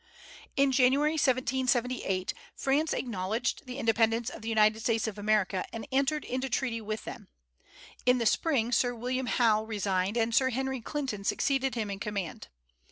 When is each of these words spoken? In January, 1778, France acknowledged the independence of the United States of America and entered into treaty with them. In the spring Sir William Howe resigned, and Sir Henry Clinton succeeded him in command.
In 0.55 0.71
January, 0.71 1.11
1778, 1.11 2.33
France 2.55 2.91
acknowledged 2.91 3.67
the 3.67 3.77
independence 3.77 4.31
of 4.31 4.41
the 4.41 4.49
United 4.49 4.79
States 4.79 5.05
of 5.07 5.19
America 5.19 5.63
and 5.71 5.87
entered 5.91 6.25
into 6.25 6.49
treaty 6.49 6.81
with 6.81 7.03
them. 7.03 7.27
In 8.07 8.17
the 8.17 8.25
spring 8.25 8.71
Sir 8.71 8.95
William 8.95 9.27
Howe 9.27 9.63
resigned, 9.63 10.17
and 10.17 10.33
Sir 10.33 10.49
Henry 10.49 10.81
Clinton 10.81 11.23
succeeded 11.23 11.75
him 11.75 11.91
in 11.91 11.99
command. 11.99 12.47